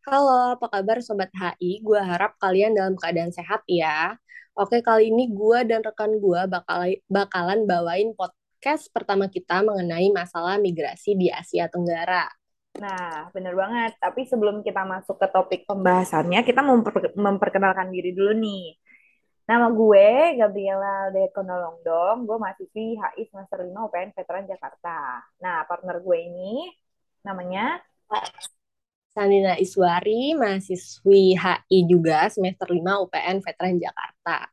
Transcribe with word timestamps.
Halo, 0.00 0.56
apa 0.56 0.64
kabar 0.72 0.96
Sobat 1.04 1.28
HI? 1.28 1.84
Gue 1.84 2.00
harap 2.00 2.32
kalian 2.40 2.72
dalam 2.72 2.96
keadaan 2.96 3.36
sehat 3.36 3.60
ya. 3.68 4.16
Oke, 4.56 4.80
kali 4.80 5.12
ini 5.12 5.28
gue 5.28 5.60
dan 5.68 5.84
rekan 5.84 6.16
gue 6.16 6.40
bakal, 6.48 6.88
bakalan 7.04 7.68
bawain 7.68 8.16
podcast 8.16 8.88
pertama 8.96 9.28
kita 9.28 9.60
mengenai 9.60 10.08
masalah 10.08 10.56
migrasi 10.56 11.20
di 11.20 11.28
Asia 11.28 11.68
Tenggara. 11.68 12.24
Nah, 12.80 13.28
bener 13.36 13.52
banget. 13.52 14.00
Tapi 14.00 14.24
sebelum 14.24 14.64
kita 14.64 14.88
masuk 14.88 15.20
ke 15.20 15.28
topik 15.28 15.68
pembahasannya, 15.68 16.48
kita 16.48 16.64
memper 16.64 17.12
memperkenalkan 17.12 17.92
diri 17.92 18.16
dulu 18.16 18.32
nih. 18.40 18.80
Nama 19.52 19.68
gue 19.68 20.08
Gabriela 20.40 21.12
De 21.12 21.28
Konolongdong, 21.28 22.24
gue 22.24 22.36
mahasiswi 22.40 22.96
HI 22.96 23.28
semester 23.28 23.68
5 23.68 23.68
UPN 23.68 24.16
Veteran 24.16 24.48
Jakarta. 24.48 25.20
Nah, 25.44 25.68
partner 25.68 26.00
gue 26.00 26.18
ini 26.24 26.72
namanya 27.20 27.76
Sanina 29.20 29.52
Iswari, 29.60 30.32
mahasiswi 30.32 31.36
HI 31.36 31.84
juga 31.84 32.32
semester 32.32 32.64
5 32.72 33.04
UPN 33.04 33.44
Veteran 33.44 33.76
Jakarta. 33.76 34.48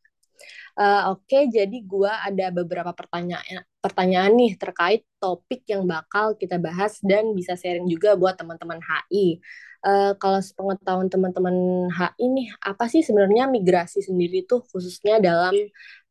Uh, 0.75 1.15
Oke, 1.15 1.23
okay, 1.23 1.43
jadi 1.47 1.77
gue 1.87 2.11
ada 2.11 2.51
beberapa 2.51 2.91
pertanyaan 2.91 3.63
pertanyaan 3.79 4.35
nih 4.35 4.59
terkait 4.59 5.07
topik 5.23 5.63
yang 5.71 5.87
bakal 5.87 6.35
kita 6.35 6.59
bahas 6.59 6.99
dan 6.99 7.31
bisa 7.31 7.55
sharing 7.55 7.87
juga 7.87 8.19
buat 8.19 8.35
teman-teman 8.35 8.83
HI. 8.83 9.39
Uh, 9.87 10.11
eh, 10.11 10.13
kalau 10.19 10.43
sepengetahuan 10.43 11.07
teman-teman 11.07 11.87
HI 11.87 12.25
nih, 12.27 12.47
apa 12.59 12.91
sih 12.91 12.99
sebenarnya 12.99 13.47
migrasi 13.47 14.03
sendiri 14.03 14.43
tuh 14.43 14.67
khususnya 14.67 15.23
dalam 15.23 15.55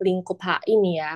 lingkup 0.01 0.41
HI 0.41 0.81
nih 0.81 0.95
ya? 1.05 1.13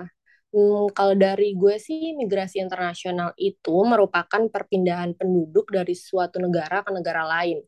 Hmm, 0.50 0.90
kalau 0.90 1.14
dari 1.14 1.54
gue 1.54 1.78
sih, 1.78 2.10
migrasi 2.18 2.58
internasional 2.58 3.30
itu 3.38 3.76
merupakan 3.86 4.50
perpindahan 4.50 5.14
penduduk 5.14 5.70
dari 5.70 5.94
suatu 5.94 6.42
negara 6.42 6.82
ke 6.82 6.90
negara 6.90 7.22
lain. 7.22 7.62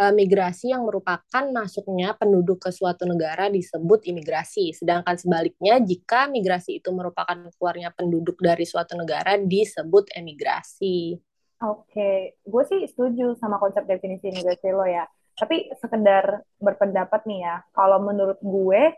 E, 0.00 0.04
migrasi 0.16 0.72
yang 0.72 0.88
merupakan 0.88 1.44
masuknya 1.52 2.16
penduduk 2.16 2.64
ke 2.64 2.70
suatu 2.72 3.04
negara 3.04 3.52
disebut 3.52 4.08
imigrasi. 4.08 4.72
Sedangkan 4.72 5.20
sebaliknya, 5.20 5.76
jika 5.84 6.24
migrasi 6.32 6.80
itu 6.80 6.88
merupakan 6.96 7.36
keluarnya 7.60 7.92
penduduk 7.92 8.40
dari 8.40 8.64
suatu 8.64 8.96
negara 8.96 9.36
disebut 9.36 10.16
emigrasi. 10.16 11.20
Oke, 11.60 12.40
gue 12.40 12.62
sih 12.64 12.80
setuju 12.88 13.36
sama 13.36 13.60
konsep 13.60 13.84
definisi 13.84 14.32
imigrasi 14.32 14.72
lo 14.72 14.88
ya. 14.88 15.04
Tapi 15.36 15.68
sekedar 15.76 16.40
berpendapat 16.56 17.28
nih 17.28 17.44
ya, 17.44 17.56
kalau 17.76 18.00
menurut 18.00 18.40
gue, 18.40 18.96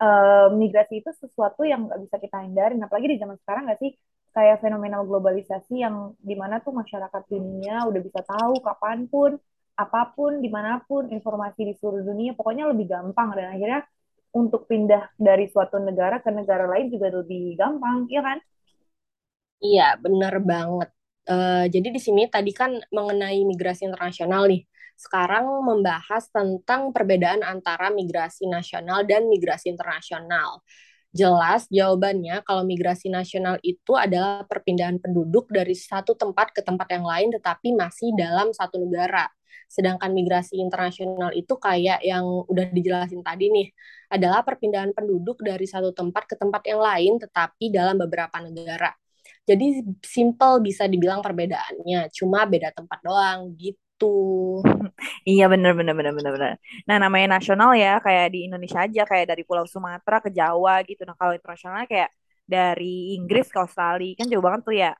uh, 0.00 0.48
migrasi 0.56 1.04
itu 1.04 1.10
sesuatu 1.20 1.62
yang 1.62 1.86
nggak 1.86 2.00
bisa 2.08 2.16
kita 2.16 2.42
hindarin. 2.42 2.80
Apalagi 2.80 3.14
di 3.14 3.18
zaman 3.20 3.36
sekarang 3.44 3.68
nggak 3.68 3.80
sih? 3.80 3.92
Kayak 4.30 4.62
fenomena 4.62 5.02
globalisasi 5.02 5.82
yang 5.82 6.14
di 6.22 6.38
mana 6.38 6.62
tuh 6.62 6.72
masyarakat 6.72 7.22
dunia 7.26 7.84
udah 7.86 8.00
bisa 8.00 8.20
tahu 8.22 8.62
kapan 8.62 9.10
pun 9.10 9.34
apa 9.74 10.12
pun 10.12 10.38
di 10.38 10.46
mana 10.52 10.78
pun 10.84 11.08
informasi 11.10 11.66
di 11.66 11.74
seluruh 11.78 12.04
dunia 12.04 12.32
pokoknya 12.32 12.70
lebih 12.72 12.86
gampang. 12.88 13.34
Dan 13.36 13.52
akhirnya 13.52 13.80
untuk 14.30 14.70
pindah 14.70 15.10
dari 15.18 15.50
suatu 15.50 15.82
negara 15.82 16.22
ke 16.22 16.30
negara 16.30 16.70
lain 16.70 16.88
juga 16.94 17.10
lebih 17.10 17.58
gampang 17.58 18.06
ya 18.06 18.22
kan? 18.22 18.38
Iya 19.60 19.98
benar 20.00 20.40
banget. 20.40 20.88
Uh, 21.28 21.68
jadi 21.68 21.92
di 21.92 22.00
sini 22.00 22.26
tadi 22.30 22.50
kan 22.50 22.80
mengenai 22.90 23.44
migrasi 23.44 23.84
internasional 23.86 24.48
nih 24.48 24.64
sekarang 25.00 25.48
membahas 25.64 26.28
tentang 26.28 26.92
perbedaan 26.92 27.40
antara 27.40 27.88
migrasi 27.88 28.44
nasional 28.44 29.08
dan 29.08 29.32
migrasi 29.32 29.72
internasional. 29.72 30.60
Jelas 31.10 31.66
jawabannya 31.72 32.44
kalau 32.44 32.62
migrasi 32.68 33.08
nasional 33.10 33.56
itu 33.64 33.96
adalah 33.96 34.44
perpindahan 34.44 35.00
penduduk 35.00 35.48
dari 35.50 35.74
satu 35.74 36.14
tempat 36.14 36.52
ke 36.54 36.60
tempat 36.62 36.86
yang 36.92 37.02
lain 37.02 37.32
tetapi 37.34 37.74
masih 37.74 38.12
dalam 38.14 38.52
satu 38.52 38.78
negara. 38.78 39.26
Sedangkan 39.66 40.12
migrasi 40.12 40.60
internasional 40.60 41.32
itu 41.34 41.56
kayak 41.58 42.04
yang 42.04 42.22
udah 42.46 42.70
dijelasin 42.70 43.24
tadi 43.24 43.50
nih, 43.50 43.68
adalah 44.12 44.44
perpindahan 44.46 44.94
penduduk 44.94 45.42
dari 45.42 45.66
satu 45.66 45.90
tempat 45.96 46.28
ke 46.30 46.34
tempat 46.38 46.62
yang 46.68 46.78
lain 46.78 47.18
tetapi 47.18 47.72
dalam 47.74 47.98
beberapa 47.98 48.36
negara. 48.38 48.94
Jadi 49.48 49.82
simple 50.04 50.62
bisa 50.62 50.86
dibilang 50.86 51.24
perbedaannya, 51.24 52.12
cuma 52.14 52.46
beda 52.46 52.70
tempat 52.70 53.02
doang 53.02 53.50
gitu 53.58 53.89
gitu. 54.00 54.64
Iya 55.28 55.44
bener 55.52 55.72
bener 55.76 55.94
bener 55.98 56.12
bener 56.16 56.32
bener. 56.32 56.52
Nah 56.88 56.96
namanya 56.96 57.36
nasional 57.36 57.76
ya 57.76 58.00
kayak 58.00 58.32
di 58.32 58.48
Indonesia 58.48 58.80
aja 58.84 59.02
kayak 59.04 59.26
dari 59.28 59.42
Pulau 59.44 59.68
Sumatera 59.68 60.16
ke 60.24 60.30
Jawa 60.32 60.80
gitu. 60.88 61.04
Nah 61.04 61.16
kalau 61.20 61.32
internasional 61.36 61.84
kayak 61.84 62.10
dari 62.48 63.14
Inggris 63.16 63.52
ke 63.52 63.58
Australia 63.60 64.16
kan 64.18 64.26
jauh 64.32 64.44
banget 64.44 64.60
tuh 64.64 64.76
ya. 64.76 64.92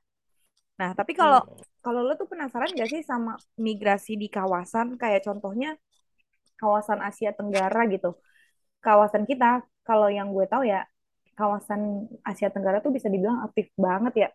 Nah 0.79 0.93
tapi 0.93 1.17
kalau 1.17 1.41
hmm. 1.41 1.81
kalau 1.81 1.99
lo 2.05 2.13
tuh 2.13 2.29
penasaran 2.29 2.69
gak 2.77 2.89
sih 2.93 3.01
sama 3.01 3.37
migrasi 3.57 4.13
di 4.17 4.29
kawasan 4.29 4.97
kayak 5.01 5.25
contohnya 5.25 5.77
kawasan 6.61 7.01
Asia 7.01 7.33
Tenggara 7.33 7.89
gitu. 7.89 8.17
Kawasan 8.81 9.25
kita 9.29 9.65
kalau 9.81 10.09
yang 10.09 10.29
gue 10.33 10.45
tahu 10.45 10.65
ya 10.65 10.85
kawasan 11.37 12.05
Asia 12.21 12.49
Tenggara 12.53 12.81
tuh 12.85 12.93
bisa 12.93 13.09
dibilang 13.09 13.41
aktif 13.45 13.73
banget 13.77 14.13
ya 14.17 14.29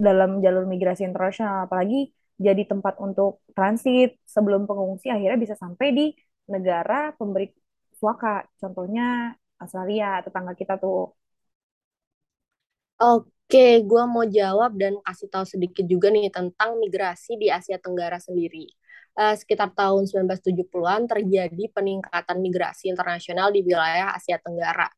dalam 0.00 0.42
jalur 0.42 0.64
migrasi 0.66 1.06
internasional 1.06 1.70
apalagi 1.70 2.10
jadi 2.38 2.62
tempat 2.66 2.98
untuk 2.98 3.42
transit 3.54 4.18
sebelum 4.26 4.66
pengungsi 4.68 5.06
akhirnya 5.14 5.38
bisa 5.38 5.54
sampai 5.54 5.86
di 5.94 6.04
negara 6.50 7.14
pemberi 7.18 7.46
suaka. 7.94 8.44
Contohnya 8.60 9.32
Australia, 9.62 10.20
tetangga 10.24 10.52
kita 10.58 10.74
tuh. 10.82 11.14
Oke, 13.00 13.82
gue 13.82 14.02
mau 14.06 14.24
jawab 14.26 14.70
dan 14.80 14.94
kasih 15.06 15.28
tahu 15.30 15.44
sedikit 15.46 15.84
juga 15.86 16.08
nih 16.14 16.30
tentang 16.30 16.78
migrasi 16.82 17.36
di 17.38 17.50
Asia 17.50 17.76
Tenggara 17.78 18.18
sendiri. 18.22 18.70
Uh, 19.14 19.34
sekitar 19.38 19.70
tahun 19.78 20.10
1970-an 20.10 21.06
terjadi 21.06 21.64
peningkatan 21.70 22.38
migrasi 22.42 22.90
internasional 22.90 23.54
di 23.54 23.62
wilayah 23.62 24.10
Asia 24.18 24.42
Tenggara 24.42 24.90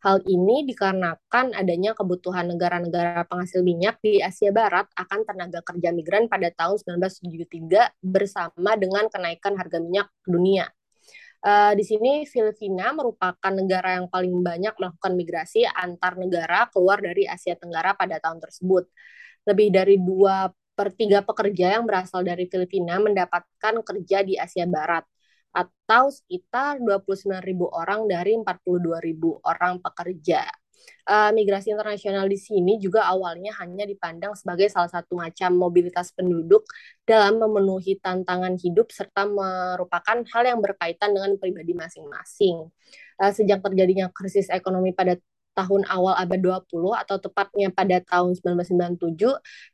Hal 0.00 0.24
ini 0.24 0.64
dikarenakan 0.64 1.52
adanya 1.52 1.92
kebutuhan 1.92 2.48
negara-negara 2.48 3.20
penghasil 3.28 3.60
minyak 3.60 4.00
di 4.00 4.24
Asia 4.24 4.48
Barat 4.48 4.88
akan 4.96 5.28
tenaga 5.28 5.60
kerja 5.60 5.92
migran 5.92 6.24
pada 6.24 6.48
tahun 6.56 6.80
1973 7.04 8.00
bersama 8.00 8.80
dengan 8.80 9.12
kenaikan 9.12 9.60
harga 9.60 9.76
minyak 9.76 10.08
dunia. 10.24 10.72
Uh, 11.44 11.76
di 11.76 11.84
sini 11.84 12.24
Filipina 12.24 12.96
merupakan 12.96 13.52
negara 13.52 14.00
yang 14.00 14.08
paling 14.08 14.40
banyak 14.40 14.72
melakukan 14.76 15.12
migrasi 15.12 15.68
antar 15.68 16.16
negara 16.16 16.68
keluar 16.72 17.04
dari 17.04 17.28
Asia 17.28 17.52
Tenggara 17.56 17.92
pada 17.92 18.16
tahun 18.24 18.40
tersebut. 18.40 18.88
Lebih 19.44 19.68
dari 19.68 20.00
dua 20.00 20.48
per 20.72 20.96
tiga 20.96 21.20
pekerja 21.20 21.76
yang 21.76 21.84
berasal 21.84 22.24
dari 22.24 22.48
Filipina 22.48 22.96
mendapatkan 22.96 23.84
kerja 23.84 24.24
di 24.24 24.40
Asia 24.40 24.64
Barat 24.64 25.04
atau 25.50 26.10
sekitar 26.10 26.78
29 26.78 27.42
ribu 27.42 27.66
orang 27.70 28.06
dari 28.06 28.38
42 28.38 29.02
ribu 29.02 29.38
orang 29.42 29.82
pekerja. 29.82 30.46
Uh, 31.04 31.28
migrasi 31.36 31.74
internasional 31.74 32.24
di 32.24 32.40
sini 32.40 32.80
juga 32.80 33.04
awalnya 33.04 33.52
hanya 33.60 33.84
dipandang 33.84 34.32
sebagai 34.32 34.72
salah 34.72 34.88
satu 34.88 35.18
macam 35.18 35.52
mobilitas 35.52 36.08
penduduk 36.16 36.64
dalam 37.04 37.36
memenuhi 37.36 38.00
tantangan 38.00 38.56
hidup 38.56 38.88
serta 38.88 39.28
merupakan 39.28 40.24
hal 40.24 40.42
yang 40.46 40.60
berkaitan 40.64 41.12
dengan 41.12 41.36
pribadi 41.36 41.76
masing-masing. 41.76 42.72
Uh, 43.20 43.32
sejak 43.34 43.60
terjadinya 43.60 44.08
krisis 44.08 44.48
ekonomi 44.48 44.96
pada 44.96 45.20
tahun 45.52 45.84
awal 45.90 46.14
abad 46.16 46.64
20 46.70 46.94
atau 46.94 47.16
tepatnya 47.20 47.68
pada 47.74 48.00
tahun 48.00 48.38
1997 48.38 49.18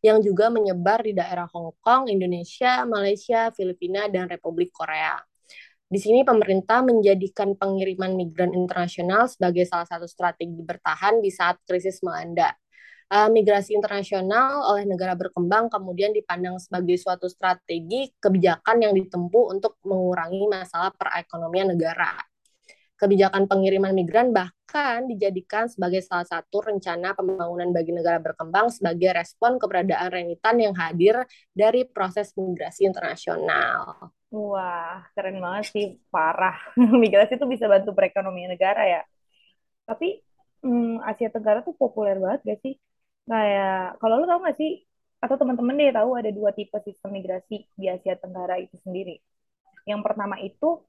yang 0.03 0.19
juga 0.25 0.51
menyebar 0.51 1.05
di 1.05 1.13
daerah 1.15 1.47
Hong 1.53 1.77
Kong, 1.85 2.11
Indonesia, 2.11 2.83
Malaysia, 2.89 3.53
Filipina, 3.55 4.09
dan 4.11 4.27
Republik 4.27 4.73
Korea. 4.73 5.21
Di 5.87 6.03
sini 6.03 6.27
pemerintah 6.27 6.83
menjadikan 6.83 7.55
pengiriman 7.55 8.19
migran 8.19 8.51
internasional 8.59 9.31
sebagai 9.31 9.63
salah 9.71 9.87
satu 9.87 10.11
strategi 10.11 10.59
bertahan 10.59 11.23
di 11.23 11.31
saat 11.31 11.63
krisis 11.63 12.03
melanda. 12.03 12.51
Uh, 13.07 13.31
migrasi 13.31 13.71
internasional 13.71 14.67
oleh 14.67 14.83
negara 14.83 15.15
berkembang 15.15 15.71
kemudian 15.71 16.11
dipandang 16.11 16.59
sebagai 16.59 16.99
suatu 16.99 17.31
strategi 17.31 18.11
kebijakan 18.19 18.83
yang 18.83 18.99
ditempuh 18.99 19.55
untuk 19.55 19.79
mengurangi 19.87 20.51
masalah 20.51 20.91
perekonomian 20.91 21.71
negara. 21.71 22.19
Kebijakan 22.97 23.45
pengiriman 23.45 23.93
migran 23.93 24.33
bahkan 24.33 25.05
dijadikan 25.05 25.69
sebagai 25.69 26.01
salah 26.01 26.25
satu 26.25 26.65
rencana 26.65 27.13
pembangunan 27.13 27.69
bagi 27.69 27.93
negara 27.93 28.17
berkembang 28.17 28.73
sebagai 28.73 29.13
respon 29.13 29.61
keberadaan 29.61 30.09
renitan 30.09 30.57
yang 30.57 30.73
hadir 30.73 31.29
dari 31.53 31.85
proses 31.85 32.33
migrasi 32.41 32.89
internasional. 32.89 34.17
Wah, 34.33 35.05
keren 35.13 35.45
banget 35.45 35.77
sih, 35.77 35.87
parah. 36.09 36.57
Migrasi 37.03 37.37
itu 37.37 37.45
bisa 37.45 37.69
bantu 37.69 37.93
perekonomian 37.93 38.57
negara 38.57 38.83
ya. 38.89 39.03
Tapi 39.85 40.25
hmm, 40.65 41.05
Asia 41.05 41.29
Tenggara 41.29 41.61
tuh 41.63 41.77
populer 41.77 42.17
banget 42.17 42.43
gak 42.49 42.61
sih? 42.65 42.75
Kayak, 43.29 44.01
kalau 44.01 44.19
lo 44.19 44.27
tau 44.27 44.41
gak 44.41 44.57
sih, 44.59 44.83
atau 45.21 45.37
teman-teman 45.37 45.79
deh 45.79 45.93
tahu 45.93 46.11
ada 46.17 46.31
dua 46.33 46.51
tipe 46.53 46.77
sistem 46.85 47.17
migrasi 47.17 47.69
di 47.77 47.87
Asia 47.87 48.17
Tenggara 48.19 48.57
itu 48.57 48.77
sendiri. 48.83 49.21
Yang 49.87 50.01
pertama 50.03 50.37
itu 50.43 50.83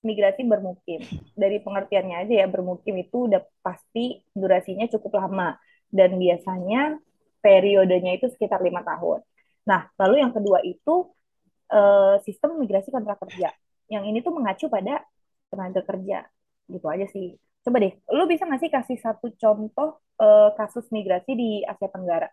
migrasi 0.00 0.44
bermukim. 0.44 1.00
Dari 1.36 1.60
pengertiannya 1.60 2.26
aja 2.26 2.34
ya, 2.44 2.46
bermukim 2.48 2.96
itu 3.00 3.28
udah 3.28 3.40
pasti 3.60 4.20
durasinya 4.32 4.88
cukup 4.88 5.20
lama. 5.20 5.56
Dan 5.90 6.16
biasanya 6.16 6.96
periodenya 7.40 8.16
itu 8.16 8.28
sekitar 8.30 8.60
lima 8.60 8.84
tahun. 8.84 9.20
Nah, 9.66 9.90
lalu 10.00 10.22
yang 10.22 10.32
kedua 10.32 10.62
itu 10.64 11.10
uh, 11.72 12.16
sistem 12.24 12.56
migrasi 12.60 12.88
kontrak 12.92 13.20
kerja. 13.28 13.52
Yang 13.90 14.04
ini 14.08 14.18
tuh 14.22 14.32
mengacu 14.32 14.66
pada 14.70 15.02
tenaga 15.50 15.82
kerja. 15.84 16.24
Gitu 16.70 16.86
aja 16.86 17.06
sih. 17.10 17.36
Coba 17.60 17.76
deh, 17.82 17.92
lu 18.08 18.24
bisa 18.24 18.48
nggak 18.48 18.60
sih 18.64 18.72
kasih 18.72 18.98
satu 19.02 19.36
contoh 19.36 20.00
uh, 20.16 20.50
kasus 20.56 20.88
migrasi 20.88 21.36
di 21.36 21.50
Asia 21.68 21.92
Tenggara? 21.92 22.30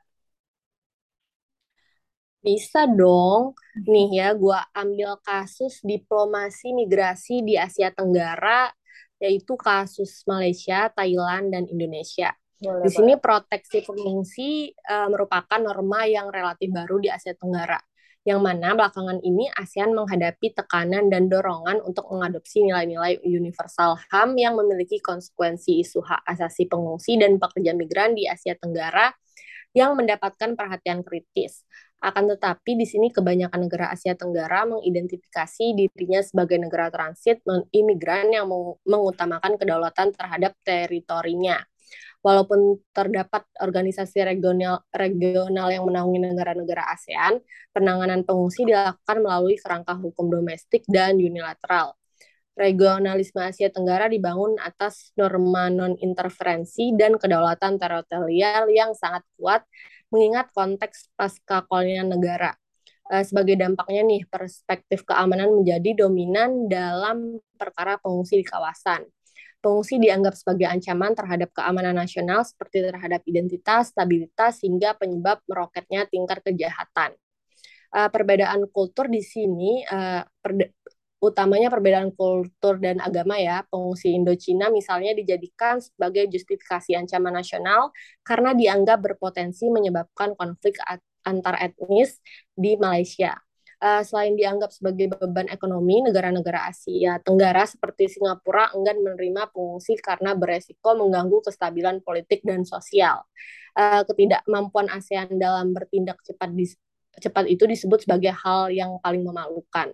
Bisa 2.47 2.87
dong. 2.87 3.51
Nih 3.83 4.23
ya, 4.23 4.31
gue 4.31 4.55
ambil 4.71 5.19
kasus 5.19 5.83
diplomasi 5.83 6.71
migrasi 6.71 7.43
di 7.43 7.59
Asia 7.59 7.91
Tenggara, 7.91 8.71
yaitu 9.19 9.59
kasus 9.59 10.23
Malaysia, 10.23 10.87
Thailand, 10.95 11.51
dan 11.51 11.67
Indonesia. 11.67 12.31
Boleh, 12.57 12.87
di 12.87 12.89
sini 12.89 13.13
proteksi 13.19 13.83
pengungsi 13.83 14.71
uh, 14.71 15.11
merupakan 15.11 15.59
norma 15.59 16.07
yang 16.07 16.31
relatif 16.31 16.71
baru 16.71 17.03
di 17.03 17.11
Asia 17.11 17.35
Tenggara, 17.35 17.77
yang 18.23 18.39
mana 18.39 18.73
belakangan 18.73 19.19
ini 19.21 19.51
ASEAN 19.51 19.91
menghadapi 19.91 20.55
tekanan 20.55 21.11
dan 21.11 21.27
dorongan 21.27 21.83
untuk 21.83 22.07
mengadopsi 22.09 22.63
nilai-nilai 22.63 23.21
universal 23.27 23.99
HAM 24.09 24.39
yang 24.39 24.55
memiliki 24.55 25.03
konsekuensi 25.03 25.83
isu 25.83 25.99
hak 25.99 26.23
asasi 26.25 26.65
pengungsi 26.65 27.19
dan 27.19 27.37
pekerja 27.37 27.75
migran 27.75 28.15
di 28.15 28.25
Asia 28.25 28.55
Tenggara 28.55 29.11
yang 29.75 29.97
mendapatkan 29.97 30.55
perhatian 30.55 31.01
kritis. 31.01 31.67
Akan 31.97 32.29
tetapi 32.29 32.77
di 32.77 32.85
sini 32.85 33.09
kebanyakan 33.09 33.65
negara 33.65 33.89
Asia 33.89 34.13
Tenggara 34.13 34.69
mengidentifikasi 34.69 35.65
dirinya 35.73 36.21
sebagai 36.21 36.61
negara 36.61 36.93
transit 36.93 37.41
non-imigran 37.41 38.29
yang 38.29 38.45
mengutamakan 38.85 39.57
kedaulatan 39.57 40.13
terhadap 40.13 40.53
teritorinya. 40.61 41.57
Walaupun 42.21 42.77
terdapat 42.93 43.49
organisasi 43.57 44.21
regional, 44.29 44.85
regional 44.93 45.73
yang 45.73 45.89
menaungi 45.89 46.21
negara-negara 46.21 46.85
ASEAN, 46.93 47.41
penanganan 47.73 48.21
pengungsi 48.21 48.65
dilakukan 48.67 49.17
melalui 49.21 49.57
kerangka 49.57 49.97
hukum 49.97 50.29
domestik 50.29 50.85
dan 50.85 51.17
unilateral. 51.17 51.96
Regionalisme 52.57 53.37
Asia 53.45 53.69
Tenggara 53.69 54.09
dibangun 54.09 54.57
atas 54.57 55.13
norma 55.13 55.69
non-interferensi 55.69 56.89
dan 56.97 57.13
kedaulatan 57.21 57.77
teritorial 57.77 58.65
yang 58.73 58.97
sangat 58.97 59.21
kuat 59.37 59.61
mengingat 60.09 60.49
konteks 60.57 61.13
pasca 61.13 61.61
kolonial 61.69 62.09
negara. 62.09 62.57
Uh, 63.07 63.21
sebagai 63.23 63.55
dampaknya 63.55 64.03
nih, 64.03 64.21
perspektif 64.25 65.05
keamanan 65.05 65.53
menjadi 65.53 66.03
dominan 66.03 66.65
dalam 66.65 67.37
perkara 67.55 68.01
pengungsi 68.01 68.41
di 68.41 68.45
kawasan. 68.49 69.05
Pengungsi 69.61 70.01
dianggap 70.01 70.33
sebagai 70.33 70.65
ancaman 70.65 71.13
terhadap 71.13 71.53
keamanan 71.53 71.93
nasional 71.93 72.41
seperti 72.41 72.83
terhadap 72.83 73.21
identitas, 73.29 73.93
stabilitas, 73.95 74.59
hingga 74.65 74.97
penyebab 74.97 75.39
meroketnya 75.45 76.09
tingkat 76.09 76.41
kejahatan. 76.41 77.13
Uh, 77.87 78.11
perbedaan 78.11 78.67
kultur 78.73 79.07
di 79.07 79.23
sini, 79.23 79.87
uh, 79.87 80.27
utamanya 81.17 81.73
perbedaan 81.73 82.13
kultur 82.13 82.77
dan 82.77 83.01
agama 83.01 83.37
ya. 83.41 83.65
Pengungsi 83.69 84.13
Indochina 84.13 84.69
misalnya 84.69 85.17
dijadikan 85.17 85.81
sebagai 85.81 86.29
justifikasi 86.29 86.93
ancaman 86.93 87.33
nasional 87.33 87.89
karena 88.21 88.53
dianggap 88.53 89.01
berpotensi 89.01 89.69
menyebabkan 89.69 90.37
konflik 90.37 90.77
antar 91.25 91.55
etnis 91.59 92.21
di 92.53 92.77
Malaysia. 92.77 93.35
Uh, 93.77 94.01
selain 94.01 94.33
dianggap 94.33 94.73
sebagai 94.73 95.05
beban 95.13 95.45
ekonomi, 95.53 96.01
negara-negara 96.01 96.65
Asia 96.65 97.21
Tenggara 97.21 97.61
seperti 97.61 98.09
Singapura 98.09 98.73
enggan 98.73 99.05
menerima 99.05 99.53
pengungsi 99.53 99.93
karena 100.01 100.33
beresiko 100.33 100.97
mengganggu 100.97 101.45
kestabilan 101.45 102.01
politik 102.01 102.41
dan 102.41 102.65
sosial. 102.65 103.21
Uh, 103.77 104.01
ketidakmampuan 104.09 104.89
ASEAN 104.89 105.37
dalam 105.37 105.77
bertindak 105.77 106.17
cepat 106.25 106.49
di, 106.57 106.65
cepat 107.17 107.49
itu 107.49 107.65
disebut 107.65 108.05
sebagai 108.05 108.33
hal 108.33 108.69
yang 108.69 109.01
paling 109.01 109.25
memalukan 109.25 109.89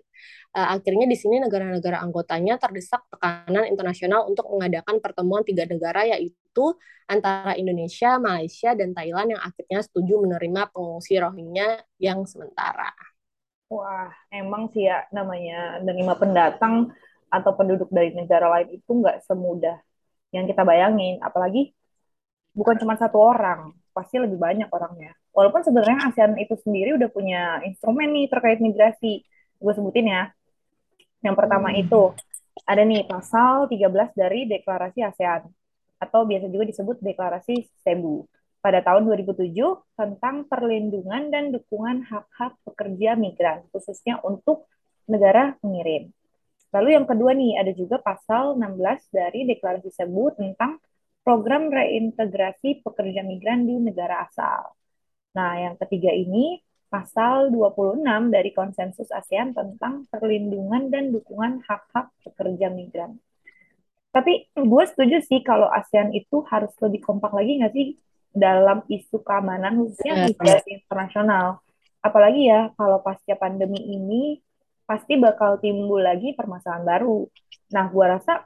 uh, 0.54 0.68
akhirnya 0.78 1.10
di 1.10 1.18
sini 1.18 1.42
negara-negara 1.42 2.00
anggotanya 2.00 2.62
terdesak 2.62 3.04
tekanan 3.10 3.68
internasional 3.68 4.30
untuk 4.30 4.48
mengadakan 4.54 5.02
pertemuan 5.02 5.42
tiga 5.42 5.66
negara 5.66 6.06
yaitu 6.06 6.78
antara 7.10 7.58
Indonesia, 7.58 8.16
Malaysia, 8.22 8.72
dan 8.78 8.96
Thailand 8.96 9.36
yang 9.36 9.42
akhirnya 9.44 9.80
setuju 9.84 10.24
menerima 10.24 10.72
pengungsi 10.72 11.20
Rohingya 11.20 11.84
yang 12.00 12.24
sementara. 12.24 12.94
Wah, 13.68 14.14
emang 14.30 14.70
sih 14.70 14.86
ya 14.86 15.10
namanya 15.10 15.81
menerima 15.81 16.14
pendatang 16.16 16.94
atau 17.34 17.52
penduduk 17.58 17.90
dari 17.90 18.14
negara 18.14 18.46
lain 18.54 18.78
itu 18.78 18.92
nggak 18.94 19.25
semudah 19.25 19.81
yang 20.30 20.46
kita 20.46 20.62
bayangin. 20.62 21.18
Apalagi 21.25 21.74
bukan 22.54 22.78
cuma 22.78 22.94
satu 22.94 23.18
orang, 23.18 23.74
pasti 23.92 24.22
lebih 24.22 24.38
banyak 24.38 24.70
orangnya. 24.70 25.18
Walaupun 25.33 25.65
sebenarnya 25.65 26.13
ASEAN 26.13 26.38
itu 26.38 26.53
sendiri 26.62 26.94
udah 26.94 27.09
punya 27.09 27.57
instrumen 27.65 28.13
nih 28.13 28.30
terkait 28.30 28.62
migrasi. 28.62 29.25
Gue 29.57 29.74
sebutin 29.74 30.06
ya, 30.13 30.30
yang 31.25 31.33
pertama 31.33 31.74
hmm. 31.74 31.81
itu 31.81 32.13
ada 32.69 32.85
nih 32.85 33.09
pasal 33.09 33.65
13 33.65 34.13
dari 34.13 34.45
Deklarasi 34.45 35.01
ASEAN 35.01 35.50
atau 35.97 36.27
biasa 36.27 36.51
juga 36.51 36.69
disebut 36.69 37.01
Deklarasi 37.01 37.65
Cebu 37.81 38.27
pada 38.59 38.80
tahun 38.83 39.09
2007 39.09 39.51
tentang 39.97 40.47
perlindungan 40.47 41.31
dan 41.31 41.51
dukungan 41.51 42.06
hak-hak 42.07 42.53
pekerja 42.63 43.15
migran 43.18 43.65
khususnya 43.71 44.19
untuk 44.21 44.69
negara 45.07 45.56
pengirim. 45.59 46.12
Lalu 46.71 46.89
yang 46.95 47.06
kedua 47.07 47.31
nih 47.36 47.59
ada 47.59 47.71
juga 47.71 47.97
pasal 48.03 48.59
16 48.59 49.09
dari 49.09 49.47
Deklarasi 49.47 49.89
Cebu 49.95 50.36
tentang 50.36 50.77
program 51.24 51.71
reintegrasi 51.71 52.83
pekerja 52.83 53.24
migran 53.24 53.63
di 53.63 53.79
negara 53.79 54.27
asal. 54.27 54.75
Nah, 55.33 55.51
yang 55.57 55.75
ketiga 55.81 56.13
ini 56.13 56.62
pasal 56.94 57.50
26 57.50 58.30
dari 58.30 58.53
konsensus 58.53 59.09
ASEAN 59.09 59.57
tentang 59.57 60.06
perlindungan 60.13 60.94
dan 60.94 61.09
dukungan 61.09 61.65
hak-hak 61.65 62.13
pekerja 62.21 62.69
migran. 62.69 63.18
Tapi 64.13 64.45
gue 64.53 64.83
setuju 64.85 65.25
sih 65.25 65.41
kalau 65.41 65.65
ASEAN 65.74 66.13
itu 66.13 66.45
harus 66.45 66.69
lebih 66.77 67.01
kompak 67.01 67.33
lagi 67.33 67.57
nggak 67.57 67.74
sih 67.74 67.97
dalam 68.30 68.85
isu 68.85 69.25
keamanan 69.25 69.74
khususnya 69.81 70.30
migrasi 70.30 70.69
iya. 70.69 70.77
internasional. 70.85 71.65
Apalagi 72.06 72.45
ya 72.45 72.69
kalau 72.77 73.01
pasca 73.01 73.33
pandemi 73.41 73.81
ini 73.81 74.38
pasti 74.86 75.18
bakal 75.18 75.57
timbul 75.57 75.97
lagi 75.97 76.38
permasalahan 76.38 76.86
baru. 76.86 77.25
Nah, 77.74 77.89
gue 77.89 78.06
rasa 78.06 78.45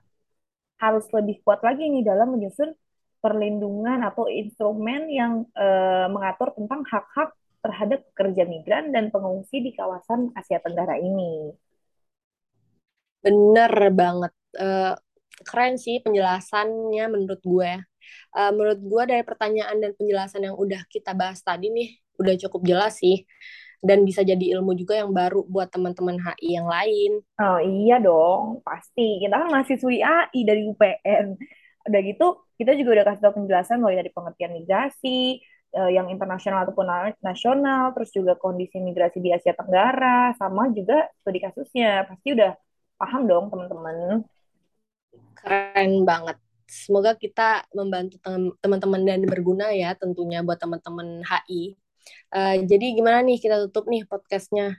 harus 0.80 1.04
lebih 1.12 1.44
kuat 1.44 1.60
lagi 1.68 1.84
nih 1.84 2.06
dalam 2.06 2.32
menyusun 2.32 2.72
perlindungan 3.20 4.06
atau 4.06 4.30
instrumen 4.30 5.10
yang 5.10 5.44
uh, 5.58 6.08
mengatur 6.12 6.54
tentang 6.54 6.86
hak-hak 6.86 7.34
terhadap 7.62 8.00
pekerja 8.14 8.48
migran 8.48 8.94
dan 8.96 9.10
pengungsi 9.12 9.60
di 9.60 9.74
kawasan 9.74 10.32
Asia 10.38 10.62
Tenggara 10.62 10.96
ini. 11.02 11.52
Bener 13.20 13.92
banget. 13.92 14.34
Uh, 14.56 14.96
keren 15.44 15.76
sih 15.76 16.00
penjelasannya 16.00 17.06
menurut 17.12 17.42
gue. 17.44 17.72
Uh, 18.32 18.52
menurut 18.56 18.80
gue 18.80 19.04
dari 19.04 19.24
pertanyaan 19.28 19.78
dan 19.84 19.92
penjelasan 20.00 20.48
yang 20.48 20.56
udah 20.56 20.80
kita 20.88 21.12
bahas 21.12 21.44
tadi 21.44 21.68
nih, 21.68 22.00
udah 22.22 22.34
cukup 22.48 22.62
jelas 22.64 23.02
sih. 23.02 23.28
Dan 23.78 24.02
bisa 24.08 24.26
jadi 24.26 24.58
ilmu 24.58 24.74
juga 24.74 24.98
yang 24.98 25.14
baru 25.14 25.46
buat 25.46 25.70
teman-teman 25.70 26.18
HI 26.18 26.58
yang 26.58 26.66
lain. 26.66 27.22
Oh 27.38 27.60
iya 27.62 28.02
dong, 28.02 28.66
pasti. 28.66 29.22
Kita 29.22 29.38
kan 29.38 29.54
mahasiswi 29.54 30.02
AI 30.02 30.40
dari 30.48 30.66
UPN. 30.66 31.38
Udah 31.86 32.02
gitu, 32.02 32.47
kita 32.58 32.74
juga 32.74 33.00
udah 33.00 33.06
kasih 33.14 33.22
tau 33.22 33.36
penjelasan 33.38 33.78
mulai 33.78 34.02
dari 34.02 34.12
pengertian 34.12 34.52
migrasi, 34.58 35.40
uh, 35.78 35.92
yang 35.92 36.10
internasional 36.10 36.66
ataupun 36.66 36.90
nasional, 37.22 37.94
terus 37.94 38.10
juga 38.10 38.34
kondisi 38.34 38.82
migrasi 38.82 39.22
di 39.22 39.30
Asia 39.30 39.54
Tenggara, 39.54 40.34
sama 40.42 40.74
juga 40.74 41.06
studi 41.22 41.40
kasusnya. 41.40 42.10
Pasti 42.10 42.34
udah 42.34 42.58
paham 42.98 43.30
dong 43.30 43.46
teman-teman. 43.54 44.26
Keren 45.38 45.92
banget. 46.04 46.38
Semoga 46.68 47.16
kita 47.16 47.64
membantu 47.72 48.20
teman-teman 48.60 49.02
dan 49.08 49.24
berguna 49.24 49.72
ya 49.72 49.96
tentunya 49.96 50.44
buat 50.44 50.60
teman-teman 50.60 51.24
HI. 51.24 51.80
Uh, 52.32 52.60
eh, 52.60 52.68
jadi 52.68 52.98
gimana 52.98 53.24
nih 53.24 53.40
kita 53.40 53.70
tutup 53.70 53.88
nih 53.88 54.04
podcastnya? 54.04 54.76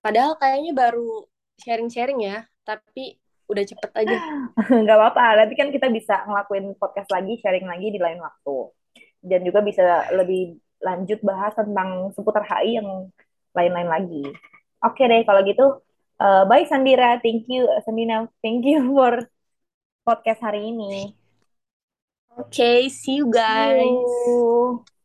Padahal 0.00 0.40
kayaknya 0.40 0.72
baru 0.72 1.28
sharing-sharing 1.60 2.24
ya, 2.24 2.48
tapi 2.64 3.20
udah 3.50 3.64
cepet 3.66 3.90
aja. 4.06 4.16
Gak 4.86 4.96
apa-apa, 4.96 5.44
nanti 5.44 5.54
kan 5.58 5.74
kita 5.74 5.90
bisa 5.90 6.22
ngelakuin 6.24 6.78
podcast 6.78 7.10
lagi, 7.10 7.36
sharing 7.42 7.66
lagi 7.66 7.90
di 7.90 7.98
lain 7.98 8.22
waktu 8.22 8.70
dan 9.20 9.44
juga 9.44 9.60
bisa 9.60 10.08
lebih 10.16 10.56
lanjut 10.80 11.20
bahas 11.20 11.52
tentang 11.52 12.08
seputar 12.16 12.40
HI 12.44 12.80
yang 12.80 12.88
lain-lain 13.52 13.88
lagi. 13.88 14.24
Oke 14.80 15.04
deh 15.04 15.22
kalau 15.28 15.44
gitu. 15.44 15.84
Uh, 16.20 16.44
bye 16.48 16.64
Sandira, 16.68 17.20
thank 17.20 17.48
you 17.48 17.68
Sandina, 17.84 18.28
thank 18.40 18.64
you 18.64 18.80
for 18.92 19.28
podcast 20.04 20.40
hari 20.40 20.72
ini. 20.72 21.16
Oke, 22.40 22.56
okay, 22.56 22.78
see 22.88 23.20
you 23.20 23.28
guys. 23.28 23.84
See 23.84 24.30
you. 24.32 24.99